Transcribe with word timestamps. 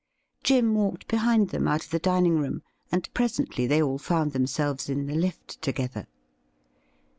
Jim 0.43 0.73
walked 0.73 1.07
behind 1.07 1.49
them 1.49 1.67
out 1.67 1.83
of 1.85 1.91
the 1.91 1.99
dining 1.99 2.39
room, 2.39 2.63
and 2.91 3.07
presently 3.13 3.67
they 3.67 3.79
all 3.79 3.99
found 3.99 4.31
themselves 4.31 4.89
in 4.89 5.05
the 5.05 5.13
lift 5.13 5.61
together. 5.61 6.07